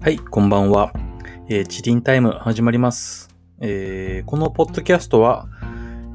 [0.00, 0.92] はい、こんばんは。
[1.48, 3.30] えー、チリンタイム始まります。
[3.60, 5.48] えーこのポッドキャストは、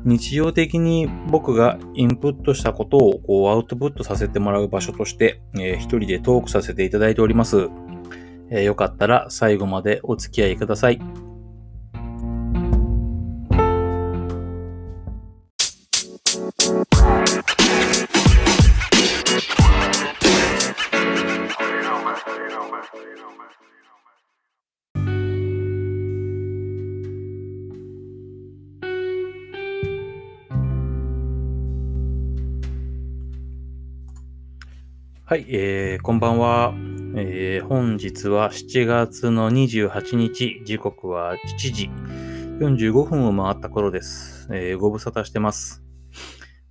[0.06, 7.67] 日常的に僕がインプットしたことをこうアウトプットさせてもらう場所として、えー一人でトークさせていただいております。
[8.49, 11.02] えーよかったら最後までお付き合いください。
[35.33, 36.75] はい、えー、こんばんは。
[37.17, 41.89] えー本日は7月の28日、時刻は7時
[42.59, 44.47] 45分を回った頃です。
[44.51, 45.83] えーご無沙汰してます。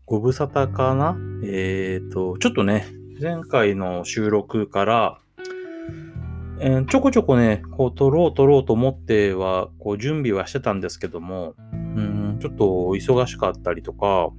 [0.07, 1.17] ご無沙汰かな？
[1.45, 2.87] えっ、と、ちょっとね、
[3.21, 5.19] 前回の収録から、
[6.61, 14.31] えーちょこちょこね、こう撮ろう撮ろうと思っては、こう準備はしてたんですけども、うん、ちょっと忙しかったりとか、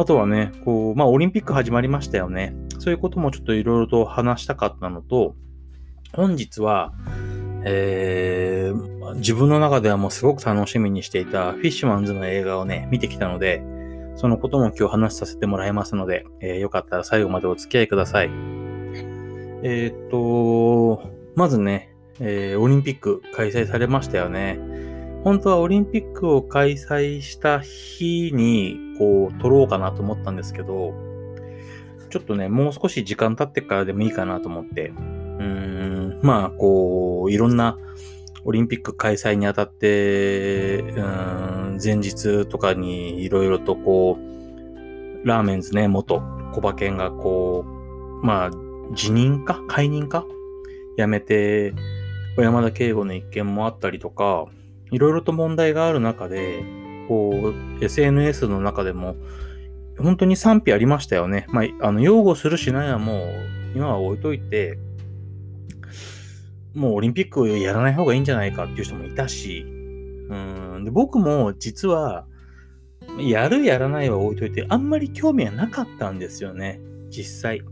[0.00, 2.54] あとはね、こう、まあ、オリンピック始まりましたよね。
[2.78, 5.36] そういうこともちょっといろいろと話したかったのと、
[6.14, 6.94] 本日は、
[7.66, 13.62] えー、自分の中ではもうすごく楽しみにしていたフィッシュマンズの映画をね、見てきたので、
[14.16, 18.30] そのことも今日話させてもらいますので、えーよかったら最後までお付き合いください。
[19.62, 21.02] えーっと、
[21.34, 24.58] まずね、えーオリンピック開催されましたよね。
[25.24, 30.92] 本当はオリンピックを開催した日に、こう、撮ろうかなと思ったんですけど、
[32.10, 37.78] ちょっとね、もう少し時間経ってからでもいいかなと思って、うーん、まあ、こう、いろんな
[38.44, 46.20] オリンピック開催にあたって、うーん、前日とかにいろいろとこう、ラーメンズね、元
[46.52, 48.50] 小馬券がこう、まあ、
[48.94, 50.26] 辞任か解任か
[50.98, 51.72] 辞めて、
[52.36, 54.44] 小山田圭吾の一件もあったりとか、
[54.90, 56.79] いろいろと問題がある中で、
[57.10, 59.16] こう、SNS の中でも、
[59.98, 61.44] 本当に賛否ありましたよね。
[61.48, 63.26] まあ、あの、擁護するしないはもう、
[63.74, 64.78] 今は置いといて、
[66.72, 70.34] もうオリンピックをやらない方がいいんじゃないかっていう人もいたし、う
[70.78, 72.26] ん、で僕も実は、
[73.18, 76.78] やるやらないは置いといて、あんまり興味はなかったんですよね、
[77.10, 77.62] 実際。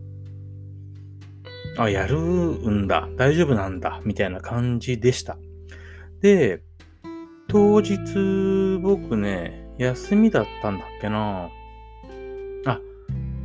[1.77, 5.38] あ、やるんだ、大丈夫なんだ、みたいな感じでした。
[6.22, 6.65] で、
[7.50, 11.48] 当日、僕ね、休みだったんだっけな
[12.66, 12.81] あ、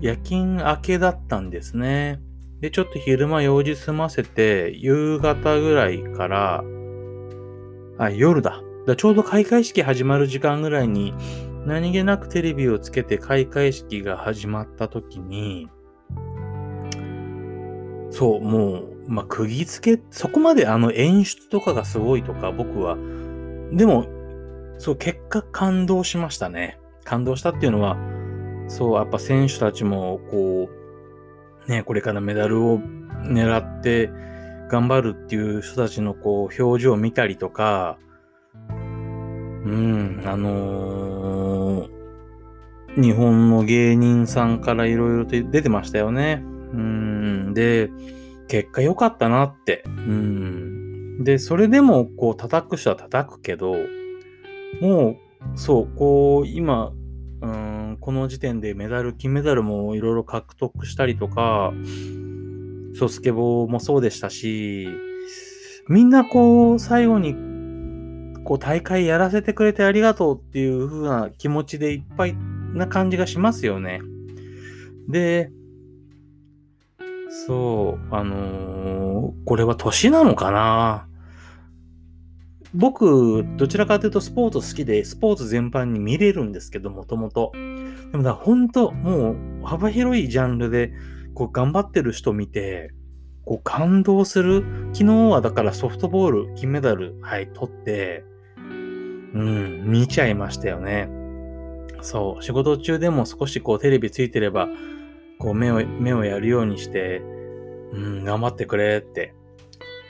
[0.01, 2.19] 夜勤明けだったんですね。
[2.59, 6.63] で、ちょっと昼間用事済ませて、夕方ぐらいから、
[7.97, 8.61] あ、夜だ。
[8.85, 11.13] だちょうど開会式始まる時間ぐらいに、
[11.65, 15.69] 何気なくテレビをつけて開会式が始まった時に、
[18.11, 22.97] そう、もう、まあ、釘付け、そこまであの演出とかがすごいとか、僕は、
[23.73, 24.06] でも、
[24.78, 26.79] そう、結果感動しましたね。
[27.03, 27.97] 感動したっていうのは、
[28.67, 30.69] そう、やっぱ選手たちも、こ
[31.67, 32.79] う、ね、これからメダルを
[33.25, 34.09] 狙って
[34.69, 37.97] 頑張るっていう人たちのこう、表情を見たりとか、
[38.69, 42.03] うん、あのー
[42.95, 46.44] 日本の芸人さんからいろいろと出てましたよね。
[46.44, 47.89] うん、で、
[48.47, 49.83] 結果良かったなって。
[49.85, 50.82] うん。
[51.23, 53.75] で、それでも、こう、叩く人は叩くけど、
[54.81, 55.17] もう、
[55.56, 56.91] そう、こう、今、
[57.41, 61.73] うん、この時点でメダル、金メダルもいろいろ獲得したりとか、
[62.95, 64.88] そう、スケボーもそうでしたし、
[65.88, 67.35] みんなこう、最後に、
[68.44, 72.35] こう、大会やらせてくれてありがとうっていう風な気持ちでいっぱい
[72.73, 74.01] な感じがしますよね。
[75.07, 75.51] で、
[77.47, 78.94] そう、あのー
[79.45, 81.07] これは年なのかな？
[82.73, 87.51] 僕、どちらかというとスポーツ好きで、スポーツ全般に見れるんですけど、もともと。
[88.11, 90.92] でもだ、本当もう、幅広いジャンルで、
[91.36, 92.92] こう、頑張ってる人見て、
[93.45, 94.63] こう、感動する。
[94.94, 98.25] 昨日はだからソフトボール、金メダル、はい、取って、
[98.57, 101.09] うん、見ちゃいましたよね。
[102.01, 104.68] そう、仕事中でも少しこう、テレビついてれば、
[105.38, 107.21] こう、目を、目をやるようにして、
[107.94, 109.36] うん、頑張ってくれって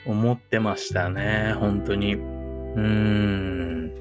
[0.06, 2.33] 思ってましたね、本当に。
[2.74, 3.92] うーん。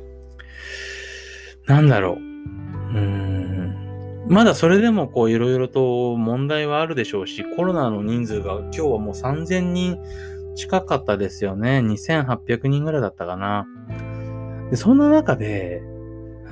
[1.66, 2.16] なんだろう。
[2.16, 4.26] うーん。
[4.30, 9.98] まだそれでもこういろいろと問題はあるでしょうし、コロナの人数が今日はもう3000人
[10.56, 11.80] 近かったですよね。
[11.80, 13.66] 2800人ぐらいだったかな。
[14.70, 15.82] でそんな中で、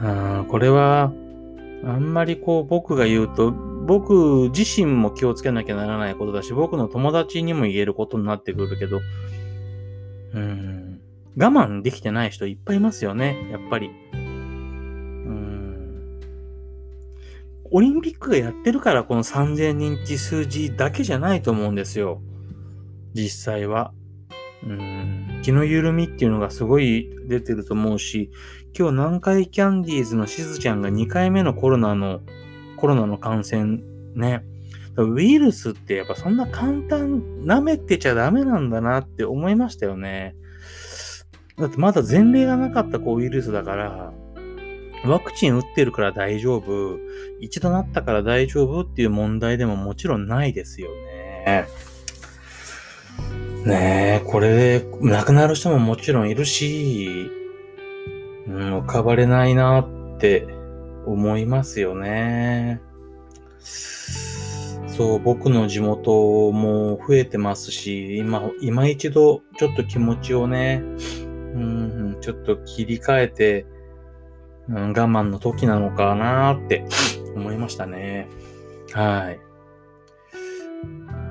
[0.01, 1.13] うん、これは、
[1.83, 9.00] あんまりこう僕が言うと、僕自身も気をつけなきゃならないことだし、僕の友達にも言えることになってくるけど、
[10.33, 10.81] うん。
[11.38, 13.92] 我慢できてない人いっぱいいますよね、やっぱり。
[14.13, 16.19] うん。
[17.72, 22.22] オリンピックがやってるからこの3000人って数字だけじゃないと思うんですよ。
[23.13, 23.94] 実際は。
[24.63, 25.39] うん。
[25.42, 28.31] 気の緩みっていうのがすごい出てると思うし、
[28.78, 32.22] 今日南海キャンディーズのしずちゃんが2回目のコロナの、
[32.78, 33.80] コロナの感染
[34.16, 34.44] ね。
[34.98, 40.36] ウイルスってやっぱそんな簡単、舐めてちゃダメなんだなって思いましたよね。
[41.57, 44.13] だってまだ前例がなかったこうウイルスだから、
[45.06, 46.98] ワクチン打ってるから大丈夫、
[47.39, 51.65] 一度なったから大丈夫っていう問題でももちろんないですよね。
[53.65, 57.30] ねえ、これで亡くなる人ももちろんいるし、
[58.47, 60.47] うん、浮かばれないなって
[61.06, 62.81] 思いますよね。
[64.88, 70.83] そう、僕の地元も増えてますし、今、今一度ちょっと気持ちをね、
[71.53, 73.65] うん、ちょっと切り替えて、
[74.69, 76.86] うん、我慢の時なのかなって
[77.36, 78.27] 思いましたね。
[78.94, 79.39] はい。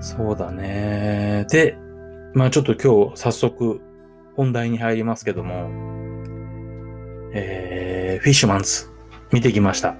[0.00, 1.46] そうだね。
[1.50, 1.76] で、
[2.34, 3.81] まあちょっと今日早速
[4.37, 5.69] 本題に入りますけども、
[7.32, 8.87] えー、フィッシュマンズ
[9.32, 9.96] 見てきました。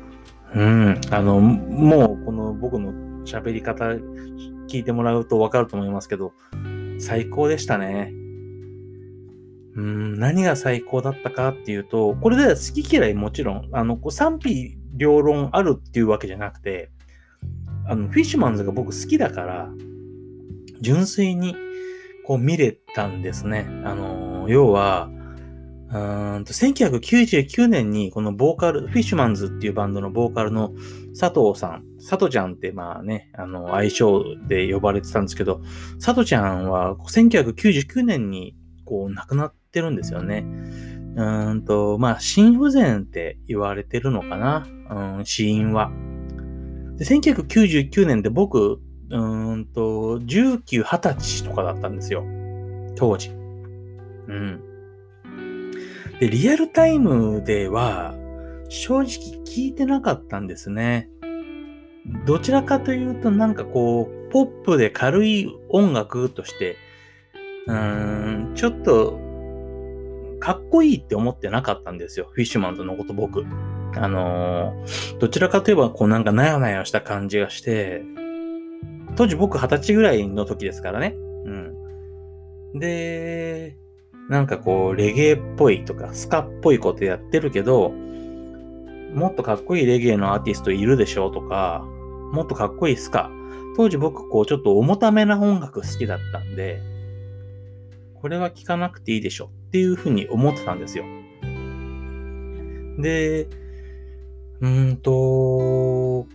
[0.55, 1.01] うん。
[1.11, 2.93] あの、もうこの僕の
[3.25, 3.85] 喋り方
[4.69, 6.33] 聞いてもらうとわかると思いますけど、
[6.99, 8.15] 最高でしたね。
[9.77, 16.91] うん、何が最高だったかっていうと、これで好き嫌いもちろん、あの、賛否両論あるっていうわけじゃなくて、
[17.87, 19.71] あの、フィッシュマンズが僕好きだから、
[20.81, 21.55] 純粋に
[22.27, 23.67] こう見れたんですね。
[23.85, 25.11] あの、要は、
[25.91, 30.73] 1999年にこのボーカル、フィッシュマンズっていうバンドのボーカルの
[31.19, 35.61] 佐藤さん、佐藤ちゃんってまあね、あの、愛称で呼ばれてたんですけど、
[35.95, 40.45] 佐藤ちゃんは1999年にこう亡くなってるんですよね。
[41.17, 44.67] うんと、まあ、心不全って言われてるのかな、
[45.19, 45.91] うん、死因は。
[46.97, 48.81] で、1999年で僕、
[49.11, 52.25] うんと、19、20歳とかだったんですよ。
[52.97, 53.31] 当時。
[53.31, 53.33] う
[54.33, 54.61] ん。
[56.21, 58.15] で、リアルタイムでは、
[58.69, 59.07] 正直
[59.45, 61.09] 聞いてなかったんですね。
[62.25, 66.77] どちらかというと、なんかこう、ポップで軽い音楽として、
[67.67, 69.19] うーん、ちょっと、
[70.41, 72.29] かっこいいって思ってなかったんですよ。
[72.33, 73.45] フィッシュマンズのこと僕。
[73.97, 78.03] あのー、どちらかといえば、こうなんかなやなやした感じがして、
[79.17, 81.15] 当時僕二十歳ぐらいの時ですからね。
[81.45, 82.79] うん。
[82.79, 83.77] で、
[84.29, 87.91] なんかこう、レゲエっぽいとか、スカっぽいことやってるけど、
[89.15, 91.85] もっとかっこいいレゲエのアーティストいるでしょとか、
[92.33, 93.31] もっとかっこいいスカ。
[93.77, 96.81] 当時僕こうちょっと重ためな音楽好きだったんで、
[98.15, 101.05] これは聴かなくていいでしょっていうふうに思ってたんですよ。
[102.99, 103.47] で、
[104.61, 106.27] うんと、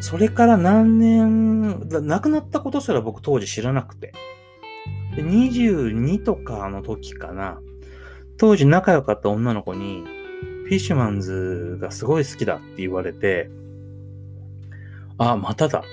[0.00, 4.14] それから何年、亡くなったことすら僕当時知らなくて。
[5.16, 7.60] で22とかの時かな。
[8.38, 10.02] 当時仲良かった女の子に、
[10.64, 13.50] フィッシュマンズがすごい好きだって言われて、
[15.18, 15.88] あ、まただって。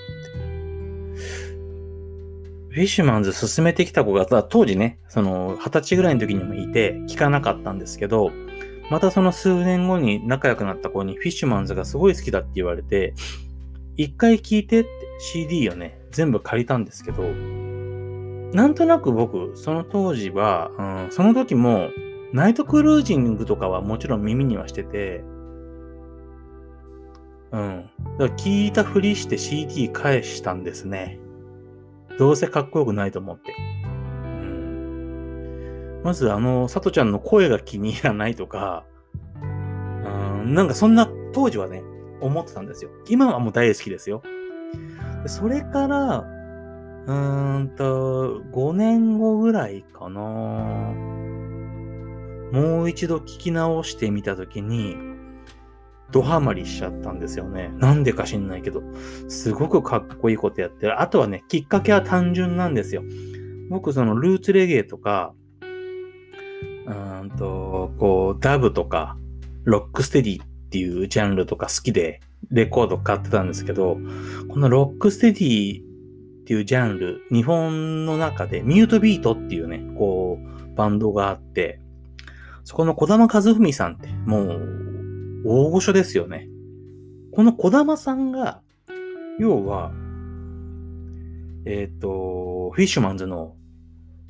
[2.71, 8.31] フィッシュマンズ進めてきた子が、当時ね、その、二十歳ぐらいの時にもいて、聞かなかったんですけど、
[8.89, 13.13] またその数年後に仲良くなった子にフィッシュマンズがすごい好きだって言われて、
[13.97, 21.89] 一回聞いてって CD をね、全部借りたんですけど、なんとなく僕、その当時は、うん、その時も、
[22.31, 25.23] ナイトクルージングとかはもちろん耳にはしてて、
[27.51, 27.89] うん。
[28.17, 31.19] だから聞いたふりして CD 返したんですね。
[32.21, 33.55] どうせかっこよくないと思って。
[36.03, 38.85] まずあの、さとちゃんの声が気に入らないとか、
[39.41, 39.47] う
[40.45, 41.81] ん、なんかそんな当時はね、
[42.19, 42.91] 思ってたんですよ。
[43.09, 44.21] 今はもう大好きですよ。
[45.25, 50.21] それから、うーんと、5年後ぐらいかな。
[52.51, 54.95] もう一度聞き直してみたときに、
[56.11, 57.71] ドハマりしちゃったんですよね。
[57.77, 58.81] なんでか知んないけど。
[59.27, 61.01] すごくかっこいいことやってる。
[61.01, 63.03] あとはね、きっかけは単純なんですよ。
[63.69, 65.33] 僕、そのルーツレゲエとか、
[66.85, 69.17] うんと、こう、ダブとか、
[69.63, 73.97] ロックステディっていうジャンルとか好きでレコード買ってたんですけど、
[74.49, 75.83] このロックステディっ
[76.45, 81.79] ていうジャンル、日本の中で MUTE BEAT っていうね、こう、バンドがあって、
[82.63, 84.80] そこの小玉和文さんってもう
[85.45, 86.47] 大御所ですよね。
[87.33, 88.61] この小玉さんが、
[89.39, 89.91] 要は、
[91.65, 93.55] えっ、ー、と、フィッシュマンズの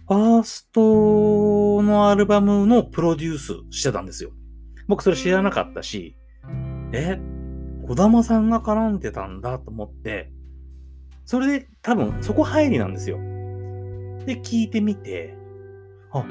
[0.08, 4.32] ファーストのアルバムのプロデュースしてたんですよ。
[4.88, 6.18] 僕それ知らなかったし、
[6.92, 7.18] え、
[7.88, 10.32] 小玉さんが絡んでたんだと思って、
[11.26, 13.18] それで多分そこ入りなんですよ。
[14.26, 15.34] で、聞いてみて、
[16.12, 16.26] あ、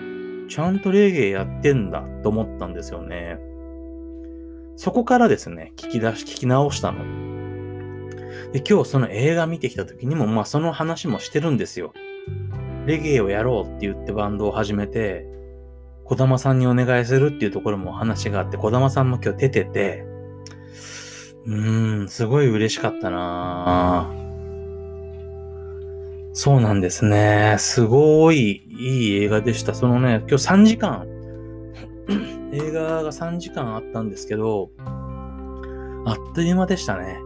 [0.49, 3.39] ちゃんとレゲエやってんだと思ったんですよね。
[4.81, 7.01] そこからですね、聞き出し、聞き直したの。
[8.51, 11.93] で、今日その映画見てきた時にも、まあその話もしてるんですよ。
[12.87, 15.27] レゲエをやろうって言ってバンドを始めて、
[16.05, 20.07] 小玉さんにお願いするっていうところも話があって、小玉さんも今日出てて、
[21.45, 24.11] うーん、すごい嬉しかったな
[26.33, 27.57] そうなんですね。
[27.59, 29.75] すごいいい映画でした。
[29.75, 31.20] そのね、今日3時間
[32.53, 34.71] 映画が3時間あったんですけど、
[36.07, 37.21] あっという間でしたね。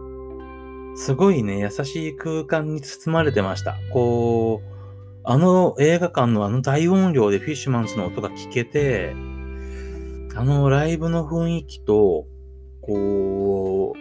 [0.95, 3.75] すごいね、優しい空間に包まれてました。
[3.91, 4.75] こう、
[5.23, 9.13] あの映画館のあの大音量でフィッシュマンズの音が聞けて、
[10.35, 12.25] あのライブの雰囲気と、
[12.81, 13.99] こう、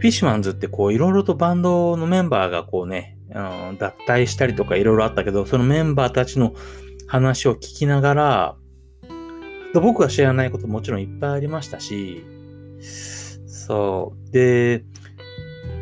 [0.00, 6.54] フィッシュマンズってこういろいろとバンドのメンバーがこうね、うん、脱退したりとかいろいろあったけど、そのメンバーたちの
[7.06, 8.56] 話を聞きながら、
[9.74, 12.24] 僕が知らないこともちろんいっぱいありましたし、
[13.46, 14.32] そう。
[14.32, 14.84] で、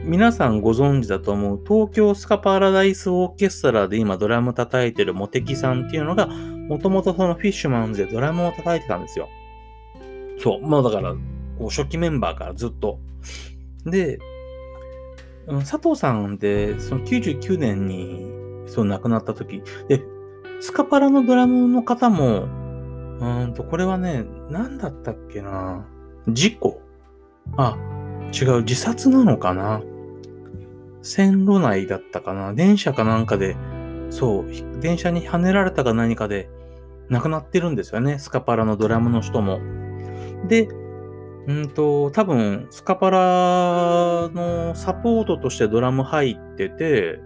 [0.04, 9.28] 皆さんご存知だと思う東京スカパラダイスオーケストラで今ドラム叩いてるモテキさんっていうのが、もともとそのフィッシュマンズでドラムを叩いてたんですよ。
[10.38, 10.66] そう。
[10.66, 11.14] まあだから、
[11.59, 12.99] こう初期メンバーからずっと。
[13.87, 14.18] で、
[15.61, 18.26] 佐藤さんで、その99年に
[18.66, 20.02] そう亡くなった時、で、
[20.61, 22.49] スカパラのドラムの方も、
[23.20, 25.84] うんと、これはね、何だったっけな
[26.28, 26.80] 事故
[27.56, 27.76] あ、
[28.32, 29.82] 違う、自殺なのかな
[31.02, 33.56] 線路内だったかな電車かなんかで、
[34.10, 36.48] そう、電車に跳ねられたか何かで
[37.08, 38.18] 亡くなってるんですよね。
[38.18, 39.60] スカパラのドラムの人も。
[40.46, 40.68] で、
[41.46, 43.18] うんと、多分、スカパラ
[44.28, 47.20] のサポートとしてドラム入ってて、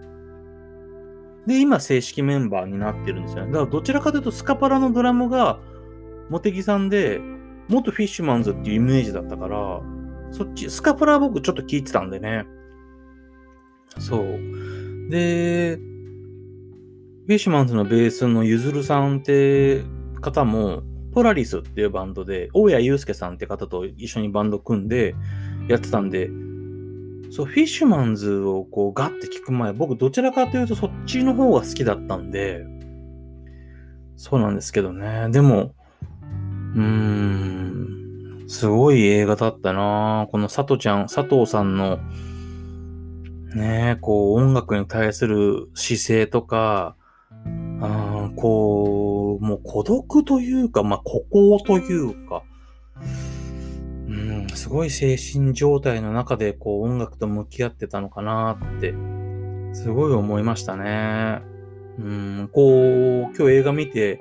[1.45, 3.51] で、今正式メンバーになってるんですよね。
[3.51, 5.59] だからどちらかというとスカパラのドラムが
[6.29, 7.21] モテギさんで、
[7.69, 9.81] 元フィッシュマンズっていうイメージだったから、
[10.31, 12.45] そっち、スカパラは僕ちょっと聞いてたんでね。
[13.99, 15.09] そう。
[15.09, 19.83] で、フィッシュマンズのベースのゆずるさんって
[20.21, 25.15] 方も、ポラリスっていうバンドで、大谷祐介さんって方と一緒にバンド組んで
[25.67, 26.29] やってたんで、
[27.29, 32.65] そう、フィッシュマンズをこうガッて聞く前、僕どちらかというとそっちの方が好きだったんで、
[34.15, 35.29] そうなんですけどね。
[35.31, 35.75] でも、
[36.75, 40.27] うーん、すごい映画だったな。
[40.31, 41.99] この佐藤ちゃん、佐藤さんの、
[43.55, 46.95] ねこう音楽に対する姿勢とか、
[47.81, 52.43] あこう、もう孤独というか、まあ、孤高というか、
[54.07, 58.93] うん、すごい精神状態の中で、こう、音楽と向き合ってたのかなって、
[59.73, 61.41] すごい思いましたね。
[61.99, 64.19] うん、こう、今日映画見て、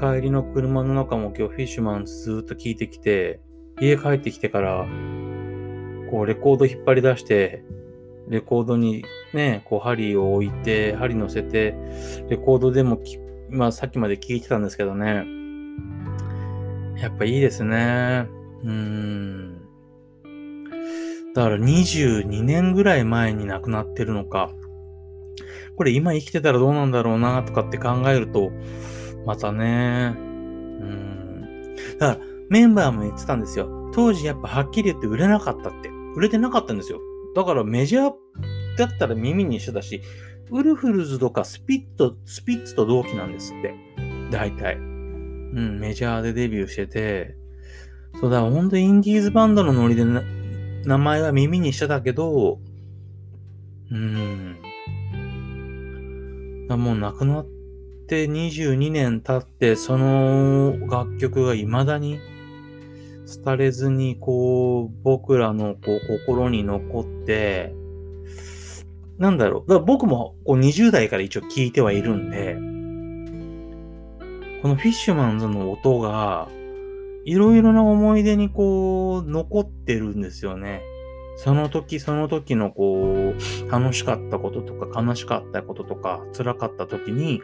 [0.00, 3.40] 帰りの車の中も今日フィッシュマンずっと聞いてきて、
[3.80, 4.86] 家帰ってきてから、
[6.10, 7.64] こう、レコード引っ張り出して、
[8.28, 11.74] レコードにね、こう針を置いて、針乗せて、
[12.28, 13.00] レコードでも
[13.50, 15.24] まあさっきまで聞いてたんですけどね。
[17.00, 18.26] やっぱいいですね。
[18.62, 19.60] うん。
[21.34, 24.50] だから22年ぐらい前に亡くなってるのか。
[25.76, 28.52] これ今生きてたらどうなんだろうなとかって考えると、
[29.26, 30.14] またね。
[30.16, 31.76] うん。
[31.98, 33.90] だからメンバーも言ってたんですよ。
[33.94, 35.88] 当時やっぱはっきり言って売れなかったって。
[36.16, 37.00] 売れてなかったんですよ。
[37.34, 38.12] だからメジャー
[38.78, 40.02] だったら耳にしてたし、
[40.50, 43.74] ウルフルズとかスピット、スピッツと同期なんですって。
[44.30, 44.76] 大体。
[44.76, 47.36] うん、メジャーでデビューしてて、
[48.20, 52.60] そうだ、ほんとインディーズバンドのノリで名前は耳にしてたけど、
[53.90, 54.56] うん。
[56.68, 57.46] だもう亡くなっ
[58.04, 62.20] って22年経って、その楽曲が未だに
[63.44, 67.74] 廃れずに、こう、僕らのこう心に残って、
[69.16, 69.70] なんだろう。
[69.70, 72.56] だから僕もこう20代から一応聞いてはいるんで、
[74.60, 76.48] このフィッシュマンズの音が、
[77.24, 80.82] いろいろな思い出にこう、残ってるんですよね。
[81.36, 87.40] その時その時のこう、楽しかったこととか悲しかったこととか辛かった時に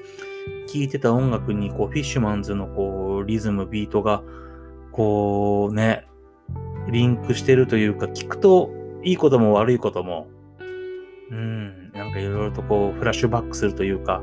[0.66, 4.22] 聴いてた音楽にこう、フィッシュマンズのこう、リズム、ビートが
[4.92, 6.06] こうね、
[6.90, 8.70] リンクしてるというか、聞くと
[9.02, 10.28] いいことも悪いことも、
[11.30, 14.22] うん、なんかいろいろとこう、フラッシュバックするというか、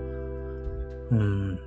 [1.11, 1.59] うん。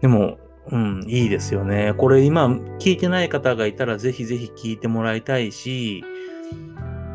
[0.00, 0.38] でも、
[0.70, 1.94] うん、いいですよね。
[1.96, 2.48] これ今
[2.78, 6.04] 聞いてない方がいたらぜひぜひ聞いてもらいたいし、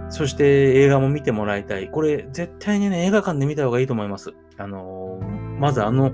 [0.09, 1.89] そして映画も見てもらいたい。
[1.89, 4.33] これ絶対にね、映画館で見た方がいいと思います。
[4.57, 6.11] あのー、まずあの、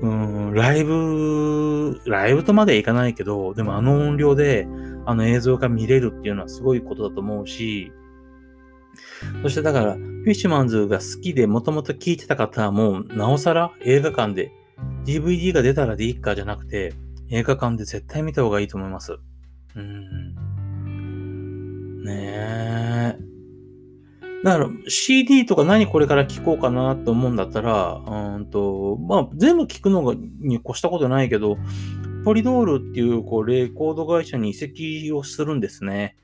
[0.00, 4.68] うん、ライブ、ライブとまではいかないけど、でもあの音量で
[5.06, 7.92] あの映像が見れるっていうのはすごいことだと思うし、
[9.42, 14.52] そしてだから、フィッシュマンズが好きでもともと聞いてた方はもう、なおさら映画館で
[15.04, 16.94] DVD が出たらでいいかじゃなくて、
[17.30, 19.18] 映画館で絶対見た方がいいと思います。
[19.74, 20.34] うん。
[22.04, 23.27] ねえ。
[24.44, 31.58] だから CD とか何これから聞こうかなって思うんだったら、うんと、まあ全部聞くのがに越したことないけど、
[32.24, 36.16] ポリドールっていうこうレコード会社に移籍をするんですね。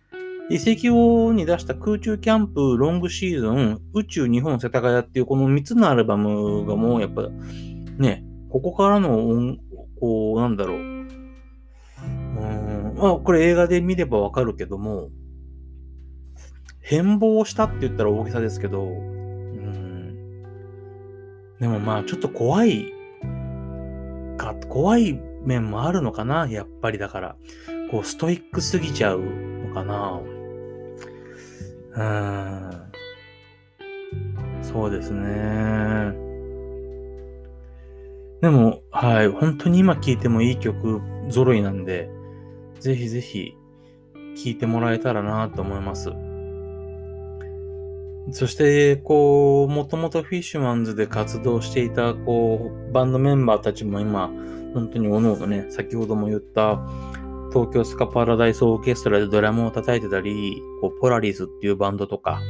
[0.51, 7.29] 遺跡をに出した空中キャンプロングシーズン、宇宙日本世田谷っていうこの3つのアルバムがもうやっぱ
[7.99, 9.59] ね、ここからの音、
[9.99, 10.77] こう、なんだろう。
[10.77, 11.09] うん、
[12.97, 15.09] まあこれ映画で見ればわかるけども、
[16.85, 20.15] 変貌したって言ったら大げさですけど、うん、
[21.59, 22.93] でもまあちょっと怖い
[24.37, 27.37] か、怖い面もあるのかな、やっぱりだから。
[27.91, 30.21] こうストイックすぎちゃうのかな。
[31.97, 32.71] うん。
[34.63, 36.13] そうですね。
[38.43, 39.29] でも、はい。
[39.29, 41.01] 本当に今聴いてもいい曲
[41.31, 42.11] 揃いなんで、
[42.79, 43.57] ぜひぜひ
[44.37, 46.11] 聴いてもらえたらなと思います。
[48.31, 54.31] そして、こう、もともとフィッシュマンズで活動していた、こう、バンドメンバーたちも今、
[54.73, 56.81] 本当におのおのね、先ほども言った、
[57.53, 62.41] 東京スカパラダイスオーケストラでドラムを叩いてたり、こうポラリスっていうバンドとか、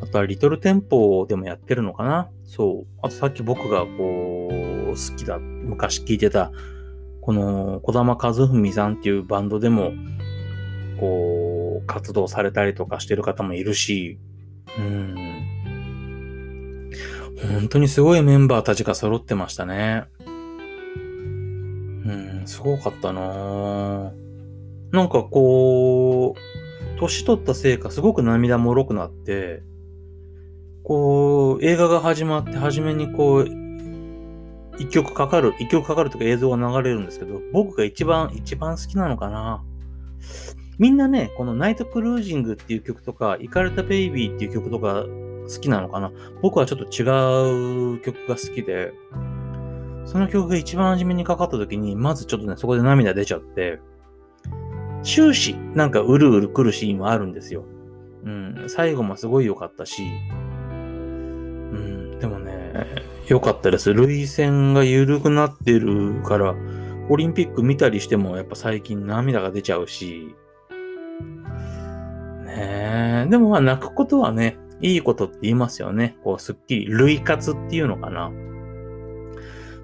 [0.00, 2.30] あとはリトルテンポでもやってるのかな？
[2.44, 2.98] そう。
[3.02, 6.50] あとさっき僕がこう、好きだ、昔聴いてた、
[7.20, 9.92] この小玉和文さんっていうバンドでも、
[10.98, 14.18] こう、活動されたりとかしてる方もいるし、
[14.78, 15.36] うん。
[17.58, 20.04] 本当にすごいメンバーたちが揃ってましたね。
[20.26, 24.12] うん、すごかったな
[24.92, 29.62] なんかこう、年取ったせいかすごく涙もろくなって、
[30.82, 33.48] こう、映画が始まって初めにこう、
[34.78, 39.64] 一曲かかる、一曲かかるとか映像が流れるんですけど、僕が一番、一番好きなのかな
[40.78, 45.04] みんなね、このナイトクルージングっていう曲とか、イカれたベイビーっていう曲とか
[45.48, 46.12] 好きなのかな？
[46.42, 48.92] 僕はちょっと違う曲が好きで、
[50.04, 53.80] その曲が一番初めにかかった時に、まずちょっとね、そこで涙出ちゃって、
[55.02, 57.64] 終始、なんかうるうる来るシーンはあるんですよ。
[58.24, 60.04] うん、最後もすごい良かったし、う
[60.74, 62.86] ん、でもね、
[63.28, 63.94] 良かったです。
[63.94, 66.54] 涙腺が緩くなってるから、
[67.08, 70.34] オリンピック見たりしても、やっぱ最近涙が出ちゃうし、
[72.56, 76.16] え、でもまあ泣くことはね、いいことって言いますよね。
[76.22, 78.30] こう、すっきり、類活っていうのかな。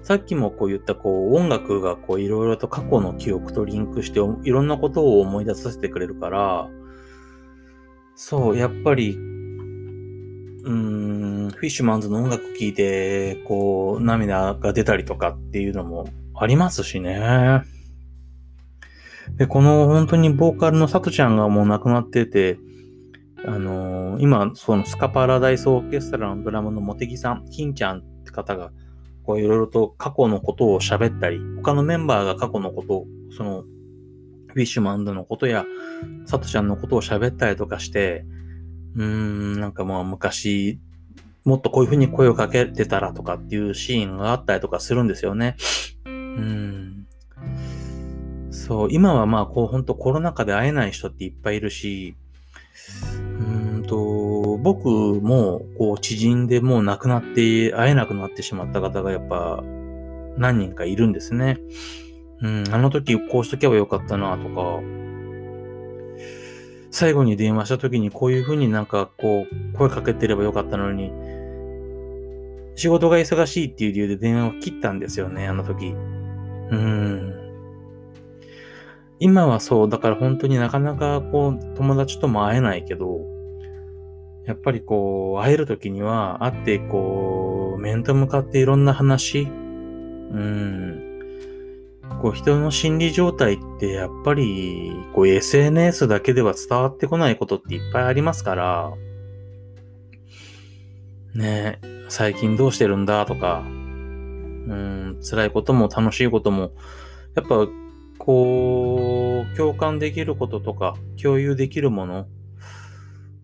[0.03, 6.67] さっきもこう言ったこう音楽がこういろいろと過去の記憶とリンクしていろんなことを思い出させてくれるから、
[8.15, 10.71] そう、やっぱり、うー
[11.47, 16.05] ん、フィッシュマンズの音楽聴いて、こう、涙が出たりとかっていうのも
[16.35, 17.63] ありますしね。
[19.37, 22.57] で、この本当にボーカルのサトちゃんがもう亡くなってて、
[23.45, 28.71] あのー、今、そのスカパラダイスオーケストラのドラムのモテギさん、金ちゃんって方が、
[29.23, 33.63] こういろいろと過去のことを喋ったり、他のメンバーが過去のことを、その、
[34.47, 35.65] フィッシュマンドのことや、
[36.25, 38.25] サトちゃんのことを喋ったりとかして、
[38.95, 40.79] うーん、なんかもう昔、
[41.43, 45.57] もっとこういう風に声をかけてたらとかっていうシーンがあったりとかするんですよね。
[46.05, 47.02] うん。
[48.65, 52.15] そう、今はまあこう本当コロナ禍で会えない人っていっぱいいるし、
[53.11, 53.43] う
[53.79, 59.61] んと、僕も、こう、知人でもう亡くなって会えなくなってしまった方がやっぱ
[60.37, 61.57] 何人かいるんですね。
[62.41, 64.79] うん、あの時こうしとけばよかったなとか、
[66.89, 71.11] 最後に電話した時にこういう風になんかこう、声かけてればよかったのに、
[72.75, 75.87] 仕事が忙しいっていう理由で電話を切ったんですよね、あの時。
[76.71, 77.42] うん。
[79.19, 83.21] 今はそう、だから本当になかなかこう、友達とも会えないけど、
[84.45, 91.13] やっぱりこう、会える時には、会ってこう、面と向かっていろんな話、うん、
[92.21, 98.91] こう、人の心理状態ってやっぱり、こう、SNS だけでは伝わってこないことっていっぱいありますから、
[101.35, 106.73] ね最近どうしてるんだとか、うん、辛いことも楽しいことも、
[107.35, 107.67] やっぱ、
[108.25, 112.27] こう、共感できることとか、共有できるもの、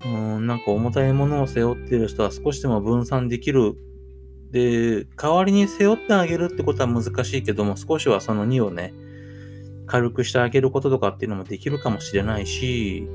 [0.06, 3.76] うん、なんか重たいものを背負っている人は少しでも分散できる。
[4.52, 8.94] で、代わりに背負ってあげるってことは難しいけども、少しはその2をね、
[9.86, 13.06] 軽くしてあげることとかっていうのもできるかもしれないし、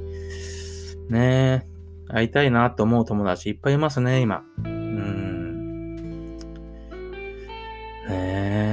[1.08, 1.66] ね
[2.08, 4.44] 会いたいなと思う友達いっぱいいますね、今。
[4.64, 6.36] うん。
[6.36, 8.63] ねえ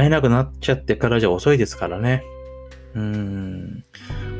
[0.00, 2.24] 会えなくなっちゃってからじゃ遅いですからね。
[2.94, 3.84] うん。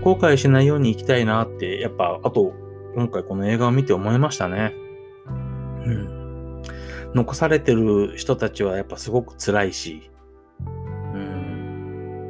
[0.03, 2.55] 後悔しないように生きたいなって、やっぱ、あと、
[2.95, 4.73] 今回この映画を見て思いましたね。
[5.27, 5.31] う
[5.91, 6.63] ん。
[7.15, 10.11] 残されてる人たちはやっぱすごく辛いし、
[11.15, 12.25] うん。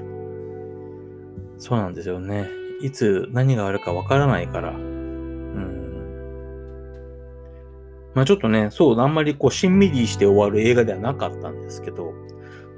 [1.59, 2.49] そうなんですよね。
[2.83, 5.81] いつ何があるかわからないから、うん。
[8.15, 12.13] まあちょっとね、そう、あんまりこう、しんみりして終わる映画ではなかったんですけど、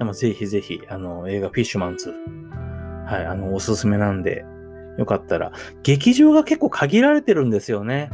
[0.02, 2.12] でもぜひぜひ、あの、映画フィッシュマンズ、
[3.06, 4.44] はい、あの、おすすめなんで、
[4.98, 5.52] よかったら。
[5.84, 8.10] 劇場が結構限られてるんですよね。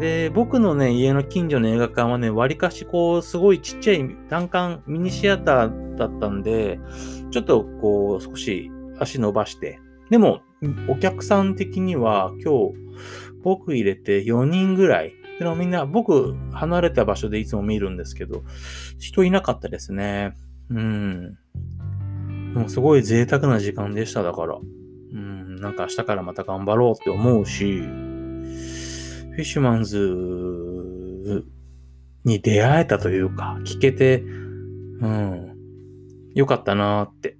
[0.00, 6.78] で、僕のね、家の近所の映画館はね、割かしこう、すごいちっちゃい単館ミニシアターだったんで、
[7.30, 9.80] ちょっとこう、少し足伸ばして。
[10.10, 10.42] でも、
[10.88, 12.74] お客さん的には今日、
[13.42, 15.14] 僕入れて4人ぐらい。
[15.38, 18.42] でもみんな、僕離れた場所でいつも見るんですけど、
[18.98, 20.34] 人いなかったですね。
[20.70, 21.38] うん。
[22.54, 24.58] もうすごい贅沢な時間でした、だから。
[25.12, 31.44] うん、なんか明日からまた頑張ろうって思うし、フィッシュマンズ
[32.24, 35.56] に出会えたというか、聞けて、うん、
[36.34, 37.36] よかったなーって、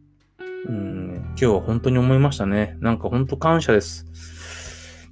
[0.66, 2.76] うん、今日は本当に思いましたね。
[2.80, 4.06] なんか本当感謝です。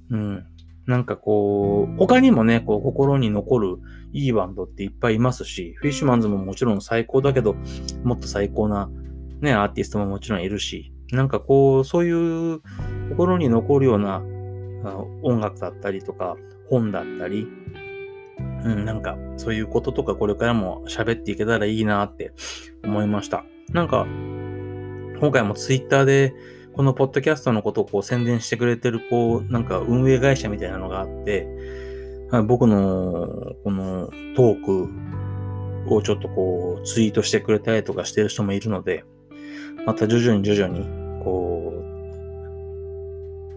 [0.09, 0.45] うん。
[0.89, 3.77] なんかこう、他にもね、こう、心に残る
[4.11, 7.55] いいバンドっていっぱいいますし、フィッシュマンズももちろん最高だけど、
[8.03, 8.89] もっと最高な
[9.39, 12.61] ね、アーティストももちろんいるし、なんかこう、そういう
[13.09, 14.23] 心に残るような
[15.21, 16.37] 音楽だったりとか、
[16.71, 17.47] 本だったり、
[18.65, 22.33] うん、なんかそういうこととかこれからも喋っていけたらいいなって
[22.83, 23.45] 思いました。
[23.73, 24.07] なんか、
[25.19, 26.33] 今回もツイッターで
[26.73, 31.47] このポッドキャストのことをこう宣伝してくれてるこう、なんか運営会社みたいなのがあって、
[32.45, 34.89] 僕のこのトーク
[35.93, 39.03] をちょっとこうツイートしてくれたりとかしてる人もいるので、
[39.85, 40.85] また徐々に徐々に
[41.23, 41.79] こう、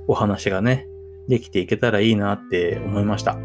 [0.09, 0.88] お話がね、
[1.29, 3.38] できていけたらいいなって思いました。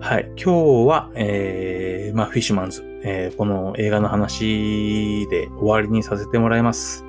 [0.00, 0.30] はい。
[0.36, 7.04] 今日は、えー、まあ、フィッシュマンズ、えー、この映画の話で終わりにさせてもらいます。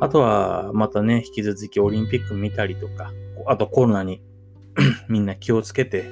[0.00, 3.12] あとは、またね、引き続きオリンピック見たりとか、
[3.46, 4.22] あとコロナに
[5.08, 6.04] みんな気をつけて、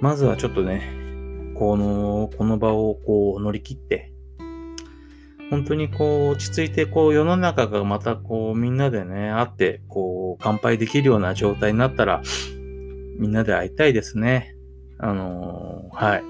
[0.00, 4.12] まずはちょっとね、この、この場をこう乗り切って、
[5.50, 12.22] 本当にこう、落ち着いて、こう、世の中がまたこう、みんなでね、会って、こう、乾杯できるような状態になったら、
[13.18, 14.54] みんなで会いたいですね。
[14.98, 16.22] あのー、はい。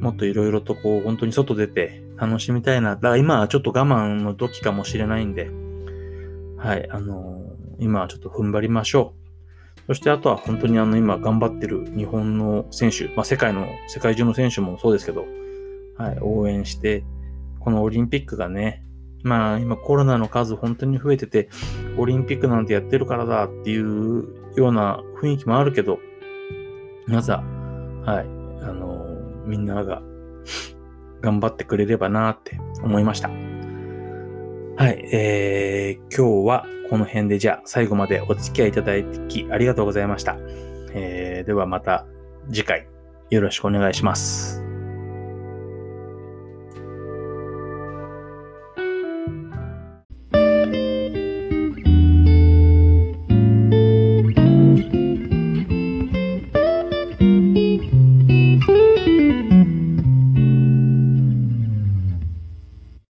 [0.00, 2.94] もっといろいろとこう、本当に外出て楽しみたいな。
[2.94, 5.50] だから今はちょっと我慢の時かもしれないんで、
[6.56, 6.88] はい。
[6.88, 9.86] あのー、今はちょっと踏ん張りましょう。
[9.88, 15.24] そしてあとは本当にあの今頑張ってる日本の選手、まあ世界の、世界中の選手もそうですけど、
[15.98, 17.04] はい、応援して、
[17.58, 18.84] このオリンピックがね、
[19.24, 21.48] まあ今コロナの数本当に増えてて、
[21.98, 25.98] オリンピックなんてやってるからだっていうような雰囲気もあるけど、
[27.08, 27.38] まずは、
[28.06, 28.26] はい、
[28.62, 30.00] あのー、みんなが
[31.22, 33.28] 頑張ってくれればなって思いました。
[33.28, 40.36] はい、えー、今日はこの辺でじゃあ最後までお付き合いいただきありがとうございました。
[40.94, 42.06] えー、ではまた
[42.50, 42.86] 次回
[43.30, 44.61] よろしくお願いします。